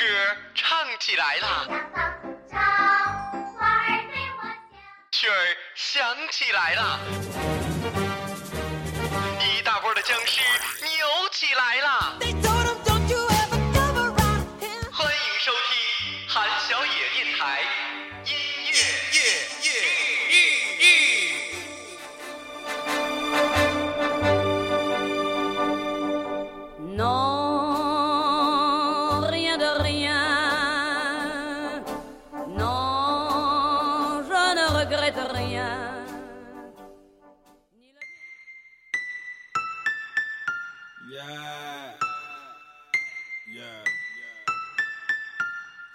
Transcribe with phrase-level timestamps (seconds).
[0.00, 0.06] 歌
[0.54, 1.66] 唱起来啦，
[5.12, 6.98] 曲儿响起来啦，
[9.40, 10.40] 一大波的僵尸
[10.80, 12.14] 扭起来啦！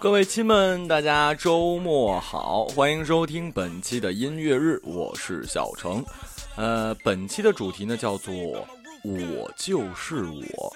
[0.00, 6.02] 各位亲们，大家周末好，欢迎收听本期的音乐日，我是小程。
[6.56, 8.32] 呃，本期的主题呢叫做
[9.04, 10.74] “我就是我”。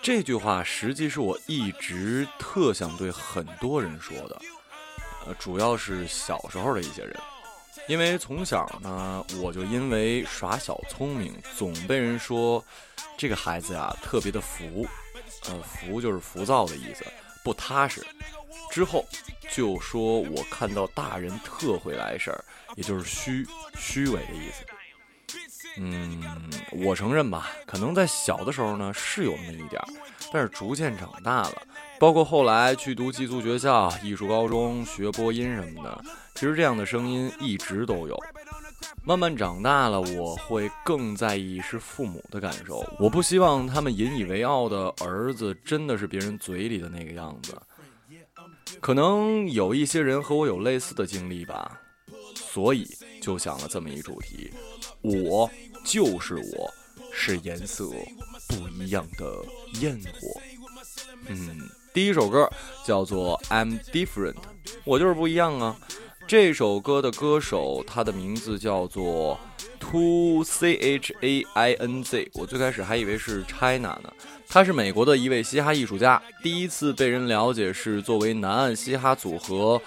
[0.00, 4.40] 这句话实际是我一直特想对很多人说的，
[5.26, 7.18] 呃，主要是小时候的一些人，
[7.88, 12.64] 因为从小呢，我就因为耍小聪明，总被人说
[13.18, 14.86] 这个孩子呀特别的浮，
[15.48, 17.04] 呃，浮就是浮躁的意思，
[17.44, 18.04] 不踏实。
[18.70, 19.06] 之后
[19.52, 22.44] 就说我看到大人特会来事儿，
[22.74, 23.46] 也就是虚
[23.78, 24.64] 虚伪的意思。
[25.76, 29.88] 嗯，我承认吧，可能在小的时候呢是有那么一点儿，
[30.32, 31.62] 但是逐渐长大了，
[31.98, 38.16] 包括后来去读寄宿学校、艺术高中学播音什么的，其实这样的声音一直都有。
[39.04, 47.60] 慢慢长大了，我会更在意是父母的感受，我不希望他们引以为傲的儿子真的是别人嘴里的那个样子。
[48.80, 51.80] 可能有一些人和我有类似的经历吧，
[52.34, 52.88] 所以
[53.20, 54.50] 就想了这么一主题：
[55.02, 55.50] 我
[55.84, 56.74] 就是我，
[57.12, 57.88] 是颜色
[58.48, 59.44] 不一样的
[59.80, 60.40] 烟火。
[61.26, 62.50] 嗯，第一首歌
[62.84, 64.34] 叫做《I'm Different》，
[64.84, 65.76] 我就是不一样啊。
[66.26, 69.38] 这首歌的歌手他的名字叫做
[69.78, 74.10] Two C H A I N Z，我最开始还以为是 China 呢。
[74.48, 79.80] 他是美国的一位嘻哈艺术家，第一次被人了解是作为南岸嘻哈组合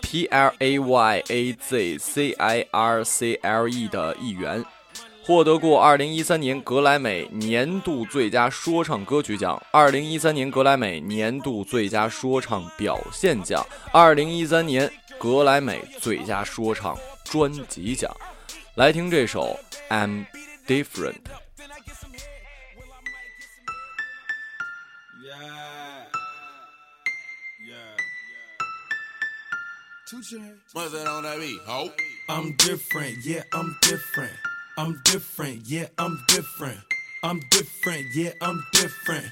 [0.00, 4.64] P L A Y A Z C I R C L E 的一员，
[5.22, 18.15] 获得过2013年格莱美年度最佳说唱歌曲奖、2013年格莱美年度最佳说唱表现奖、2013年格莱美最佳说唱专辑奖。
[18.75, 19.57] 来听这首《
[19.89, 20.25] I'm
[20.67, 21.13] Different》。
[25.23, 26.05] Yeah.
[27.61, 27.95] Yeah.
[30.09, 30.39] Touche.
[30.73, 31.59] What's that on that beat?
[31.65, 31.91] Ho.
[32.27, 34.33] I'm different, yeah, I'm different.
[34.77, 36.79] I'm different, yeah, I'm different.
[37.23, 39.31] I'm different, yeah, I'm different.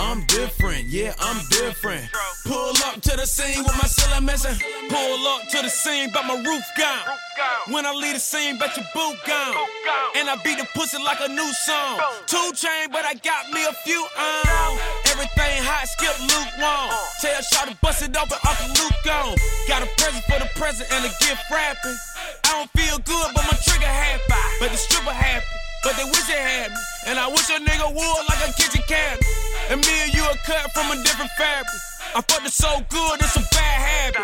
[0.00, 2.06] I'm different, yeah, I'm different.
[2.46, 4.54] Pull up to the scene with my ceiling missing.
[4.88, 7.02] Pull up to the scene, but my roof gone.
[7.74, 9.54] When I leave the scene, bet your boot gone.
[10.16, 11.98] And I beat the pussy like a new song.
[12.26, 14.78] Two chain, but I got me a few on.
[15.10, 16.94] Everything hot, skip lukewarm.
[17.20, 19.34] Tell Shot to bust it open, Uncle Luke gone.
[19.66, 21.98] Got a present for the present and a gift wrapping.
[22.46, 24.22] I don't feel good, but my trigger happy.
[24.60, 25.46] But the stripper happy.
[25.82, 26.82] But they wish they had me.
[27.06, 29.37] And I wish a nigga would like a kitchen cabinet.
[29.70, 31.80] And me and you are cut from a different fabric.
[32.14, 34.22] I fucked it so good, it's a bad habit.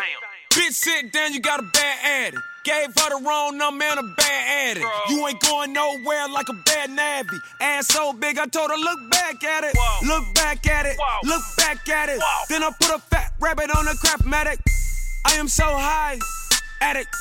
[0.51, 2.43] Bitch, sit down, you got a bad addict.
[2.65, 4.87] Gave her the wrong number and a bad addict.
[5.11, 7.37] You ain't going nowhere like a bad navvy.
[7.61, 9.77] Ass so big, I told her, look back at it.
[10.07, 10.97] Look back at it.
[11.25, 12.21] Look back at it.
[12.49, 14.61] Then I put a fat rabbit on a crap medic.
[15.27, 16.19] I am so high,
[16.81, 17.15] addict.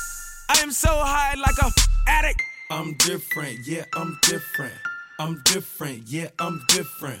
[0.48, 1.70] I am so high like a
[2.08, 2.40] addict.
[2.70, 4.74] I'm different, yeah, I'm different.
[5.18, 7.20] I'm different, yeah, I'm different.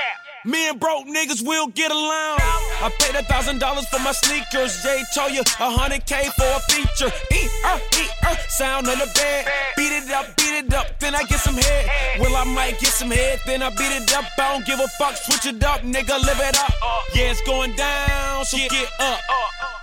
[0.43, 2.39] Me and broke niggas will get along.
[2.81, 4.81] I paid a thousand dollars for my sneakers.
[4.81, 7.13] Jay told you a hundred K for a feature.
[7.31, 9.45] E er e er, sound on the bed.
[9.77, 12.19] Beat it up, beat it up, then I get some head.
[12.19, 14.25] Well, I might get some head, then I beat it up.
[14.39, 16.73] I don't give a fuck, switch it up, nigga, live it up.
[17.13, 19.19] Yeah, it's going down, so get up.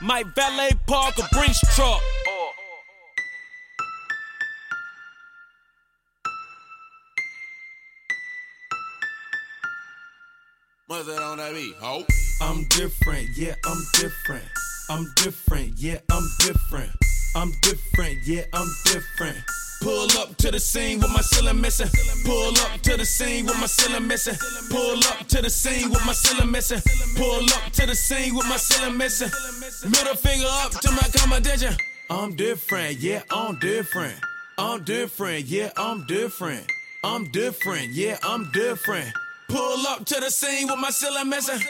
[0.01, 2.03] My valet park a Brinks truck.
[10.89, 11.75] What's on that beat?
[11.81, 12.03] Ho.
[12.41, 14.45] I'm different, yeah, I'm different.
[14.89, 16.91] I'm different, yeah, I'm different.
[17.37, 19.37] I'm different, yeah, I'm different.
[19.83, 21.91] Pull up to the scene with my ceiling missing.
[22.25, 24.35] Pull up to the scene with my ceiling missing.
[24.71, 26.81] Pull up to the scene with my ceiling missing.
[27.17, 29.29] Pull up to the scene with my ceiling missing.
[29.91, 31.75] Middle finger up to my competition.
[32.09, 34.15] I'm different, yeah, I'm different.
[34.57, 36.65] I'm different, yeah, I'm different.
[37.05, 39.13] I'm different, yeah, I'm different.
[39.49, 41.67] Pull up to the scene with my ceiling missing.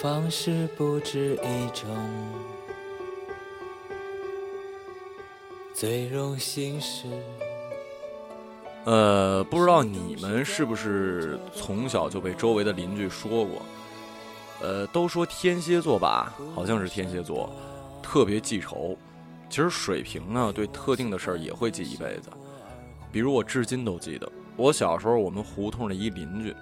[0.00, 1.86] 方式不止一种，
[5.74, 7.06] 最荣幸是。
[8.86, 13.60] 呃，不知道你们是不是从小就被周围的邻居说过？
[14.62, 17.50] 呃，都说天蝎座吧，好像是天蝎座，
[18.02, 18.96] 特别记仇。
[19.50, 22.30] 其实水瓶呢，对特定的事儿也会记一辈子。
[23.12, 24.26] 比如我至今都记得，
[24.56, 26.56] 我小时候我们胡同的一邻居，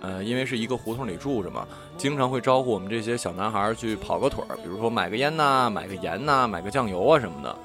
[0.00, 1.66] 呃，因为是一个胡同里住着嘛，
[1.96, 7.56] 经常会招呼我们这些小男孩去跑个腿儿，比如说买个烟呐、买个盐呐、买个酱油啊什么的。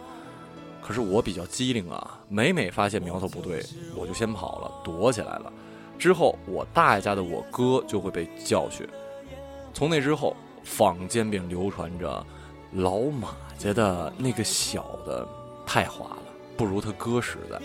[0.82, 3.64] 可是我比较机灵啊，每每发现苗头不对，
[3.96, 5.52] 我就先跑了，躲起来了。
[5.98, 8.88] 之后我大爷家的我哥就会被教训。
[9.74, 12.26] 从那之后，坊间便流传着
[12.74, 15.28] 老马家的那个小的
[15.66, 16.18] 太滑了，
[16.58, 17.60] 不如他哥实在。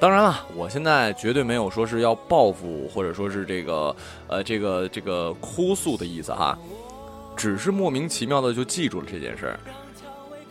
[0.00, 3.96] 当然了，我现在绝对没有说是要报复，或者说是这个
[4.28, 6.58] 呃这个这个哭诉的意思哈，
[7.34, 9.60] 只是莫名其妙的就记住了这件事儿，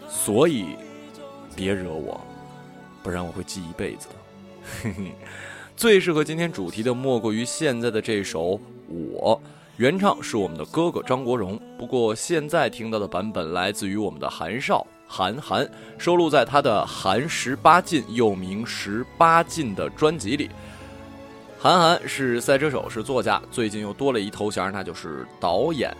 [0.09, 0.75] 所以
[1.55, 2.19] 别惹我，
[3.03, 4.15] 不然我会记一辈子的。
[4.81, 5.11] 嘿嘿，
[5.75, 8.53] 最适合今天主题的莫过于现在的这首
[8.87, 9.39] 《我》，
[9.77, 14.87] 原唱是我们的哥哥张国荣，不过现在听到的版本来自于我们的韩少。
[15.07, 20.49] 韩寒收录在他的《韩十八禁》又名《十八禁》的专辑里。
[21.59, 25.95] 韩寒是赛车手，是作家，最近又多了一头衔，那就是导演。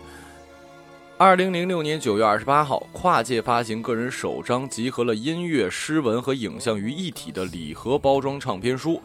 [1.16, 9.00] 二零零六年九月二十八号，跨界发行个人首张集合了音乐、诗文和影像于一体的礼盒包装唱片书。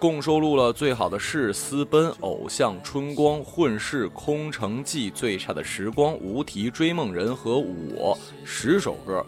[0.00, 9.22] 共收录了《最好的事》《私奔》《偶像》《春光》《混世》《空城计》《最差的时光》《无题》《追梦人》和我十首歌。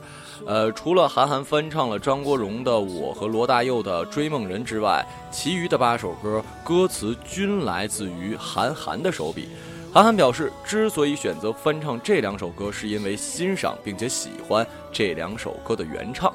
[0.47, 9.51] 呃，除了韩寒翻唱了张国荣的《我》和罗大佑的《追梦人》之外，其余的八首歌歌词均来自于韩寒的手笔。
[9.93, 16.33] 韩寒表示，之所以选择翻唱这两首歌，是因为欣赏并且喜欢这两首歌的原唱。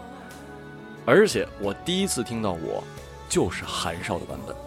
[1.07, 2.83] 而且我第一次听到我。
[3.27, 4.66] 就是韩少的版本。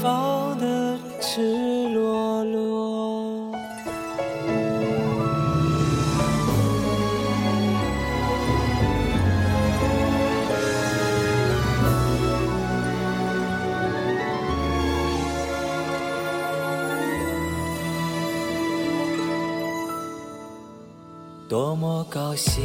[0.00, 2.78] 放的赤裸裸。
[21.48, 22.62] 多么高兴，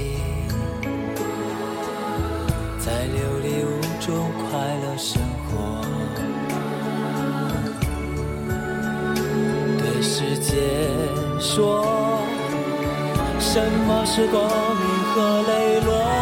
[11.55, 11.85] 说，
[13.39, 14.83] 什么是光明
[15.13, 16.12] 和磊落？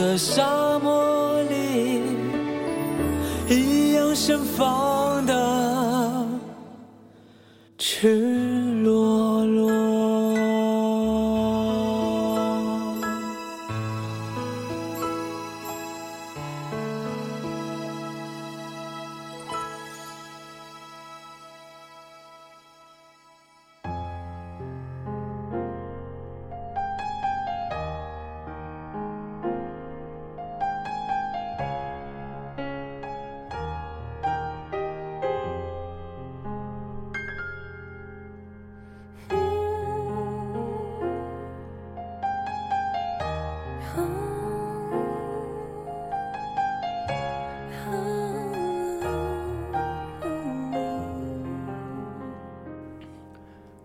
[0.00, 0.59] 的伤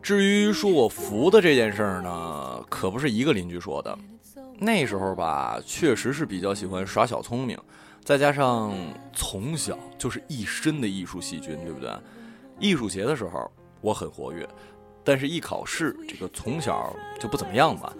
[0.06, 3.98] 至于说我服的这件事儿呢，可不是一个邻居说的。
[4.60, 7.58] 那时候吧，确实是比较喜欢耍小聪明，
[8.04, 8.72] 再加上
[9.14, 11.90] 从小就是一身的艺术细菌，对不对？
[12.60, 14.48] 艺术节的时候我很活跃，
[15.04, 17.92] 但是一考试，这个从小就不怎么样吧。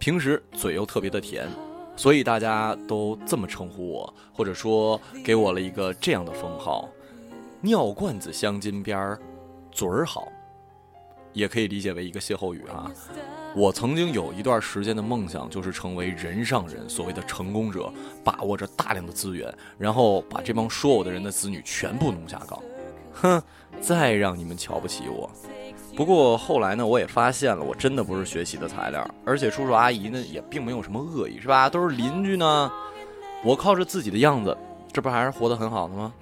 [0.00, 1.48] 平时嘴又特别的甜，
[1.94, 6.88] 所以大家都这么称呼我，或者说给我了一个这样的封号：
[7.60, 9.20] 尿罐子镶金边儿，
[9.70, 10.26] 嘴儿好。
[11.32, 12.90] 也可以理解为一个歇后语啊。
[13.54, 17.92] 我曾经有一段时间的梦想就是成为人上人，所谓的成功者，
[18.24, 22.58] 把握着大量的资源，然后把这帮说我的人的子女全部弄下岗，
[23.12, 23.42] 哼，
[23.80, 25.30] 再让你们瞧不起我。
[25.94, 31.68] 不过后来呢，我也发现了，我真的不是学习的材料，而且叔叔阿姨呢也并没有什么恶意，是吧？
[31.68, 32.72] 都是邻居呢。
[33.44, 34.56] 我靠着自己的样子，
[34.90, 36.14] 这不还是活得很好的吗？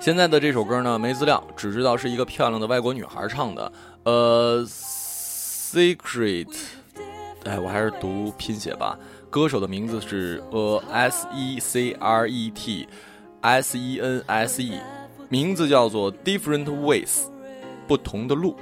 [0.00, 3.72] 现在的这首歌呢，没资料，只知道是一个漂亮的外国女孩唱的。
[4.04, 6.48] 呃，Secret，
[7.44, 8.98] 哎，我还是读拼写吧。
[9.30, 12.88] 歌手的名字是呃 S E C R E T
[13.40, 14.80] S E N S E，
[15.28, 17.28] 名字叫做 Different Ways，
[17.86, 18.56] 不同的路。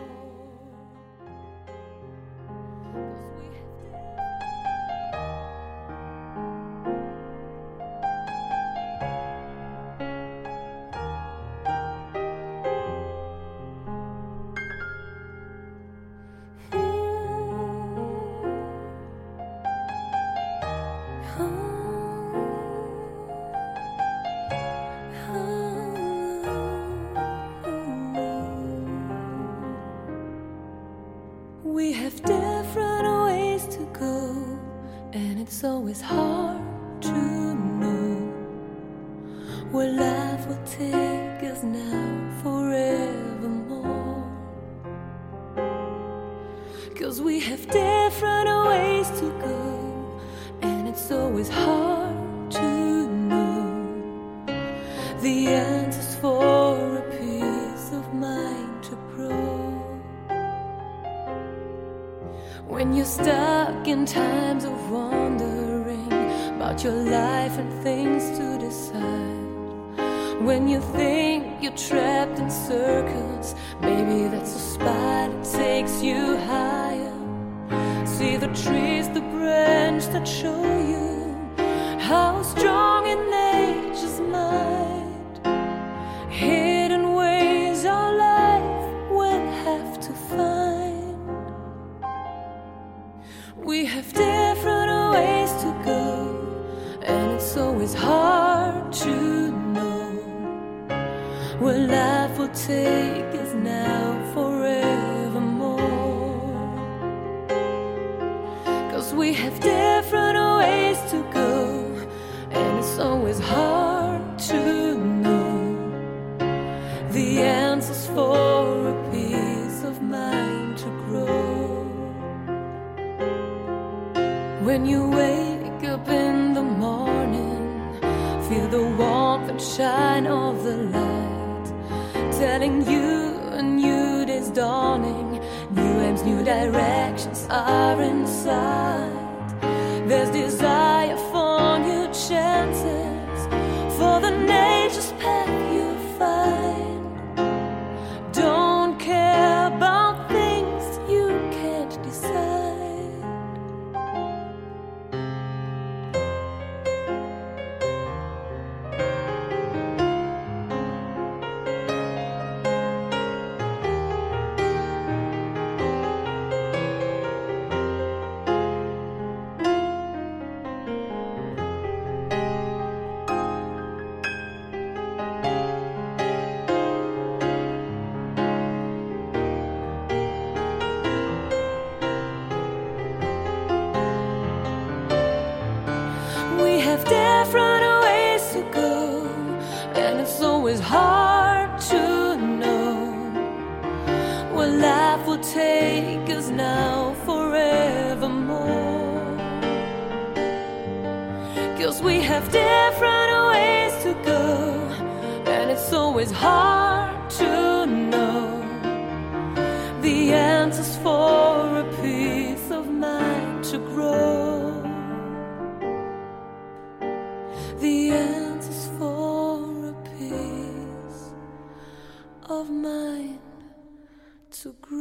[224.63, 225.00] so great.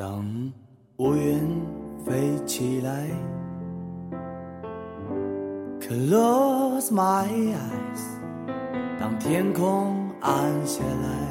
[0.00, 0.24] 当
[0.96, 1.62] 乌云
[2.06, 3.06] 飞起来
[5.78, 8.00] ，Close my eyes。
[8.98, 11.28] 当天空暗下来，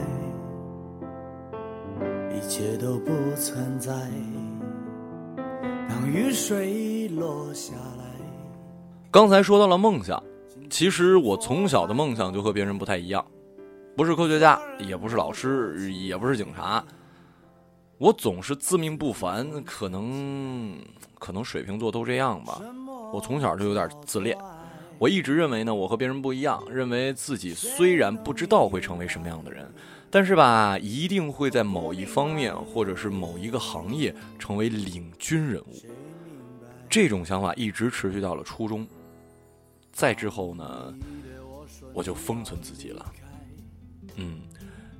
[2.32, 3.92] 一切都不存在。
[5.90, 8.04] 当雨水落下来，
[9.10, 10.22] 刚才说到了梦想，
[10.70, 13.26] 其实我从小的梦想就和别人不太一样，
[13.98, 16.84] 不是科学家，也不是老师，也不是警察。
[18.00, 20.74] 我总是自命不凡，可能
[21.16, 22.62] 可能水瓶座都这样吧。
[23.12, 24.38] 我从小就有点自恋，
[24.98, 29.70] 我一直认为呢，我和别人不一样，认为自己虽然不知道会成为什么样的人，
[30.10, 35.76] 但是吧，一定会在某一方面或者是某一个行业成为领军人物。
[36.90, 38.88] 这种想法一直持续到了初中。
[39.92, 40.94] 再之后呢，
[41.94, 43.14] 我就封存自己了。
[44.16, 44.40] 嗯，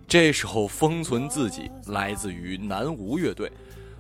[0.10, 3.48] 这首《封存自己》来自于南无乐队。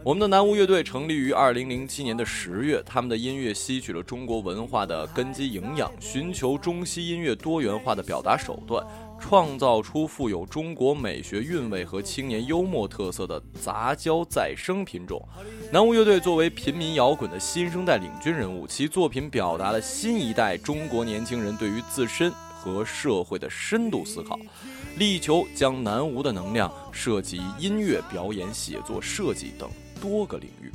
[0.04, 8.84] 我们的南无乐队成立于二零零七年的十月，他们的音乐吸取了中国文化的根基营养，寻求中西音乐多元化的表达手段，
[9.20, 15.24] 创造出富有中国美学韵味和青年幽默特色的杂交再生品种。
[15.72, 24.40] 南无乐队作为平民摇滚的新生代领军人物，其作品表达了新一代中国年轻人对于自身和社会的深度思考，
[25.00, 29.70] 力求将南无的能量涉及音乐表演、写作、设计等。
[30.02, 30.72] 多个领域。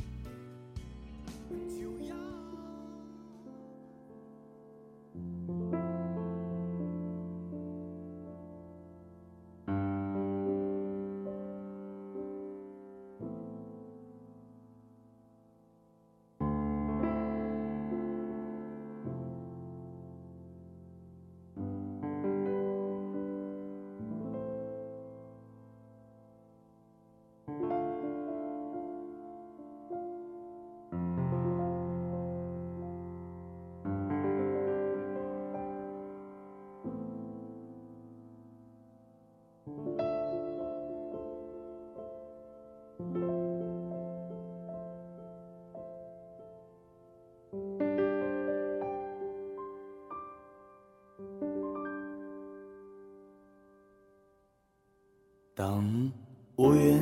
[55.57, 56.11] 当
[56.57, 56.99] 乌云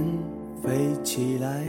[0.61, 1.63] 飞起来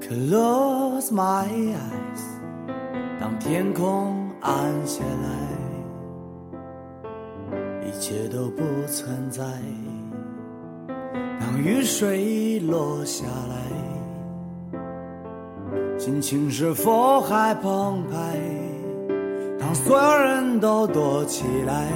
[0.00, 2.22] ，Close my eyes。
[3.20, 5.28] 当天空暗下来，
[7.86, 9.44] 一切都不存在。
[11.38, 13.26] 当雨水落下
[14.72, 14.80] 来，
[15.98, 18.40] 心情是否还澎湃？
[19.60, 21.92] 当所有人都躲起来。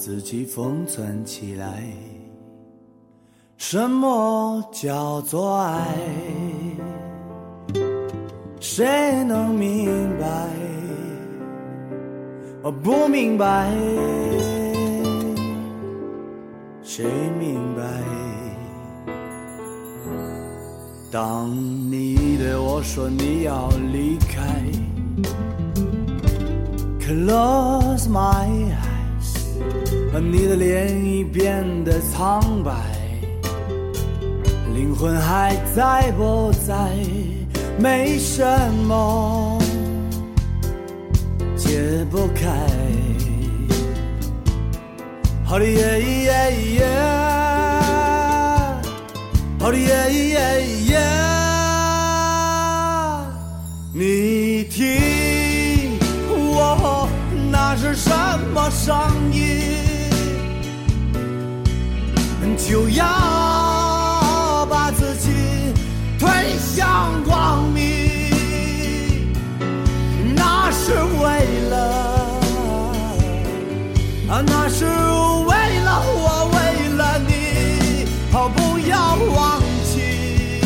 [0.00, 1.84] 自己封存起来，
[3.58, 5.94] 什么叫做爱？
[8.60, 10.48] 谁能明白？
[12.62, 13.70] 我不明白，
[16.82, 17.04] 谁
[17.38, 17.82] 明白？
[21.10, 21.50] 当
[21.92, 24.64] 你对我说你要离开
[26.98, 28.89] ，Close my eyes。
[30.18, 32.72] 你的脸已变得苍白，
[34.74, 36.74] 灵魂还在不在？
[37.78, 38.44] 没什
[38.86, 39.58] 么
[41.56, 42.46] 解不开。
[45.44, 46.86] 好的耶耶耶，
[49.58, 51.00] 好的耶耶耶，
[53.94, 57.08] 你听，我
[57.50, 58.10] 那是什
[58.52, 58.94] 么声
[59.32, 59.89] 音？
[62.70, 63.04] 就要
[64.70, 65.74] 把自己
[66.20, 69.34] 推向光明，
[70.36, 71.76] 那是为了，
[74.28, 76.58] 啊，那是为了我，为
[76.96, 79.60] 了你，哦，不要忘
[79.92, 80.62] 记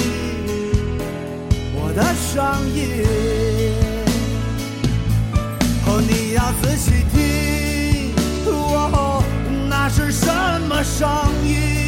[1.75, 3.03] 我的声音，
[5.87, 8.13] 哦，你要仔细听，
[8.45, 9.25] 哦，
[9.71, 10.27] 那是什
[10.69, 11.09] 么声
[11.43, 11.84] 音？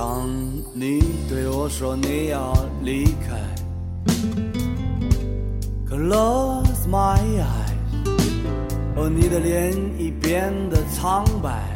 [0.00, 0.30] 当
[0.74, 3.36] 你对我说你要离开
[5.90, 8.06] ，Close my eyes，
[8.94, 11.74] 哦，你的脸已变得苍白，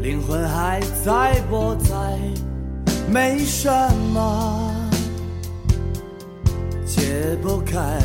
[0.00, 2.16] 灵魂还在不在？
[3.10, 3.68] 没什
[4.14, 4.72] 么
[6.86, 8.00] 解不开。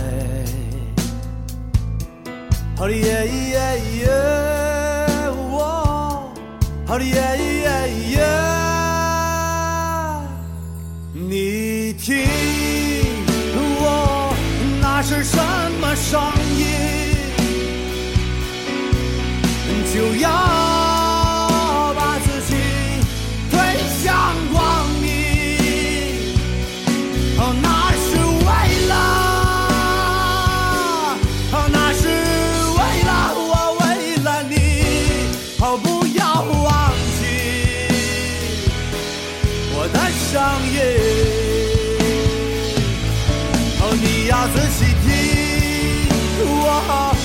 [2.75, 4.70] 好的耶耶耶，我
[6.91, 7.71] 好的耶耶
[8.09, 8.19] 耶，
[11.13, 12.27] 你听
[13.55, 14.35] 我
[14.81, 15.37] 那是什
[15.79, 16.19] 么声
[16.59, 16.65] 音？
[19.93, 20.27] 就要
[44.53, 46.07] 仔细听，
[46.43, 47.15] 我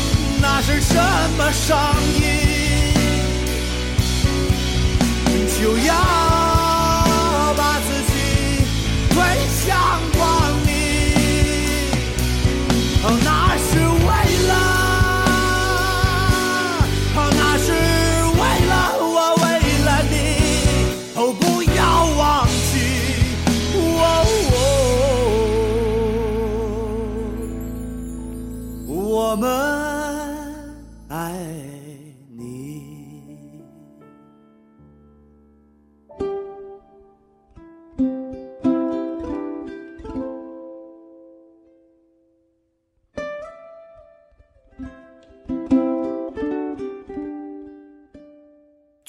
[0.41, 0.95] 那是什
[1.37, 1.77] 么声
[2.15, 2.25] 音？
[5.59, 5.91] 就要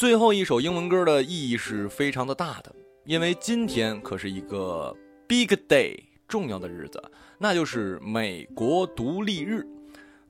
[0.08, 4.96] 最后一首英文歌的意义是非常的大的，因为今天可是一个
[5.28, 7.04] big day 重要的日子，
[7.38, 9.68] 那就是美国独立日。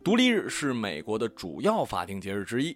[0.03, 2.75] 独立日是美国的主要法定节日之一。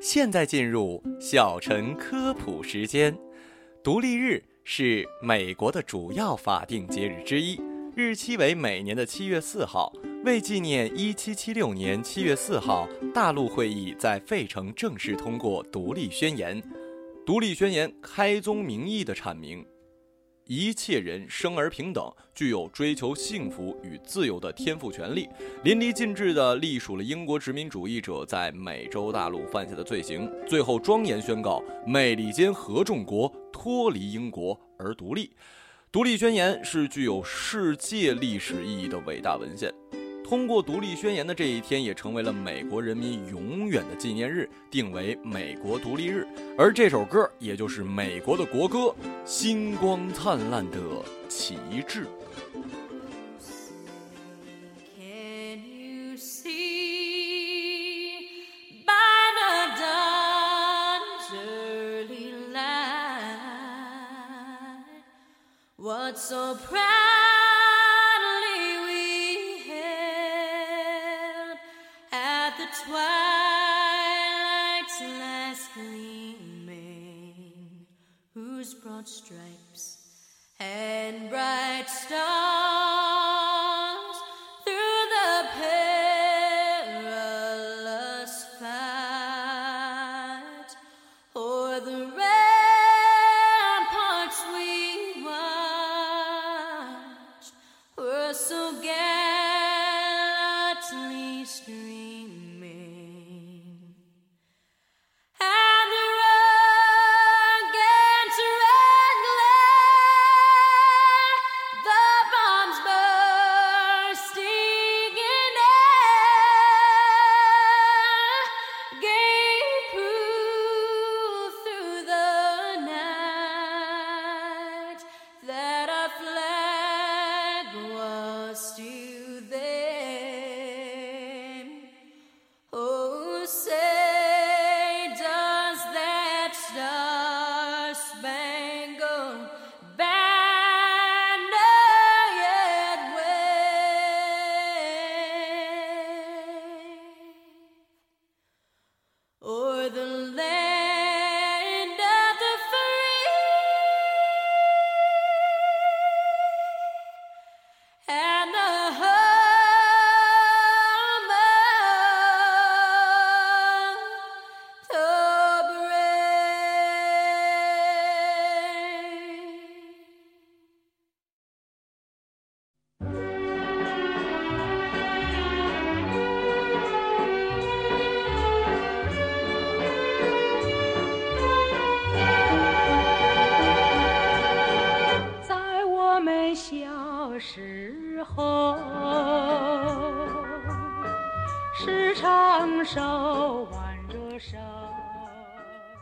[0.00, 3.14] 现在进入小陈科普时间。
[3.84, 7.60] 独立日是美国的主要法定节日之一，
[7.94, 9.92] 日期为每年的七月四号。
[10.24, 16.60] 为纪念1776年7月4号大陆会议在费城正式通过《独立宣言》，
[17.24, 19.64] 《独立宣言》开宗明义地阐明，
[20.44, 25.28] 一切人生而平等，具有追求幸福与自由的天赋权利，
[25.62, 35.28] 淋漓尽致地隶属了英国殖民主义者在美洲大陆犯下的罪行，最后庄严宣告美利坚合众国脱离英国而独立。
[35.92, 39.72] 《独立宣言》是具有世界历史意义的伟大文献。
[40.28, 46.28] 通过独立宣言的这一天，也成为了美国人民永远的纪念日，定为美国独立日。
[46.58, 48.78] 而这首歌，也就是美国的国歌
[49.24, 50.78] 《星光灿烂的
[51.30, 52.04] 旗帜》。
[54.98, 56.18] Can you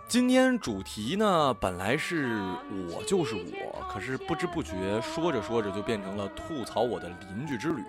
[0.09, 2.40] 今天主题呢，本来是
[2.88, 7.83] 我就是我，可是不知不觉说着说着就变成了吐槽我的邻居之旅。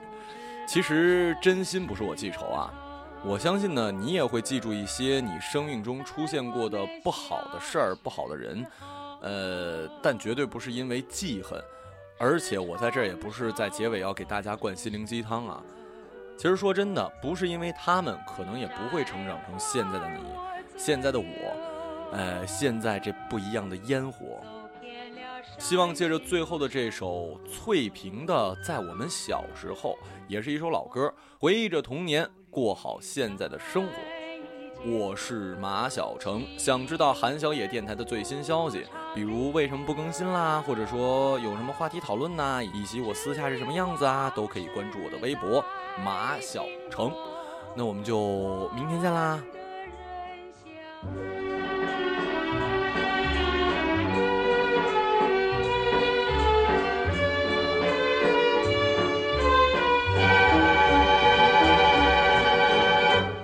[0.67, 2.73] 其实真心不是我记仇啊，
[3.23, 8.65] 我相信呢，你也会记住一些你生命中出现过的不好的事儿、不好的人，
[9.21, 11.57] 呃，但绝对不是因为记恨。
[12.17, 15.61] 而且我在这儿也不是在结尾要给大家灌心灵鸡汤啊。
[16.37, 20.23] 其实说真的，不是因为他们，可能也不会成长成现在的你，
[20.77, 21.25] 现在的我。
[22.11, 24.39] 呃，现在这不一样的烟火，
[25.57, 29.91] 希望借着最后的这首翠屏的《在我们小时候》，
[30.27, 33.93] 也是一首老歌，回忆着童年，过好现在的生活。
[34.85, 45.65] 我是马小成，想知道韩小野电台的最新消息，比如为什么不更新啦，或者说有什么话题讨论呐，以及我私下是什么样子啊，都可以关注我的微博
[46.03, 47.11] 马小成。
[47.75, 49.39] 那我们就明天见啦。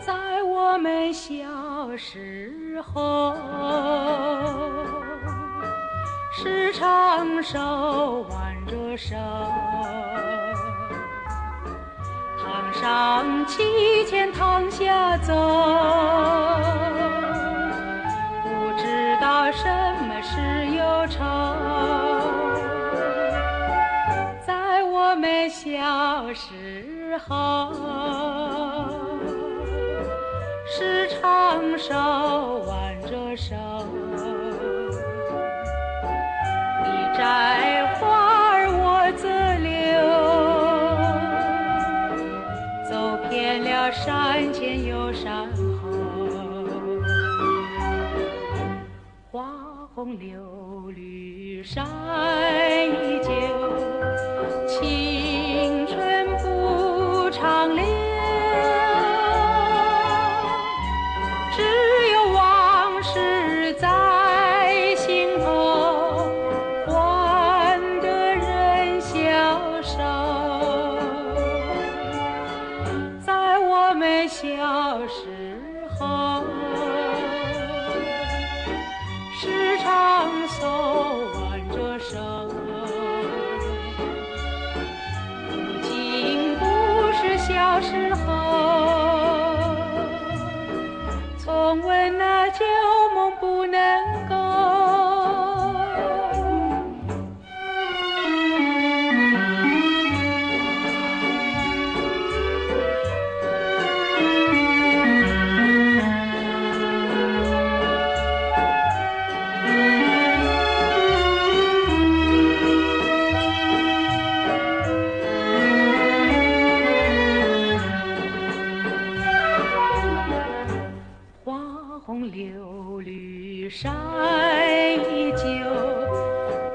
[0.06, 1.36] 在我们小
[1.96, 3.36] 时候，
[6.32, 9.16] 时常手挽着手，
[15.26, 15.73] 走，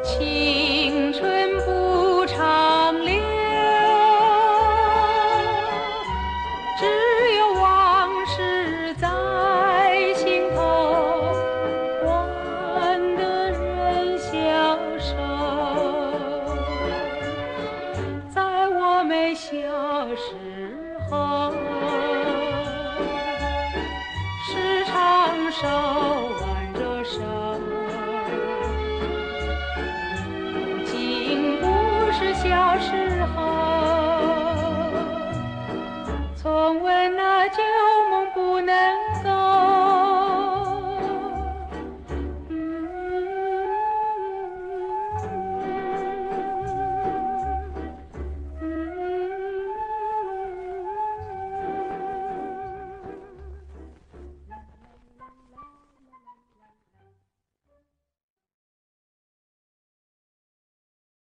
[0.05, 0.68] 是。